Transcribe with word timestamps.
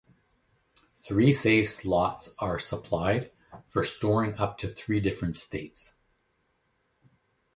Three 1.03 1.31
save 1.31 1.69
slots 1.69 2.33
are 2.39 2.57
supplied, 2.57 3.31
for 3.67 3.83
storing 3.85 4.33
up 4.39 4.57
to 4.57 4.67
three 4.67 4.99
different 4.99 5.37
states. 5.37 5.99